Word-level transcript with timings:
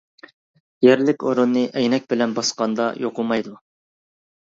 يەرلىك 0.85 1.27
ئورۇننى 1.27 1.63
ئەينەك 1.83 2.09
بىلەن 2.17 2.37
باسقاندا 2.41 2.91
يوقىمايدۇ. 3.07 3.59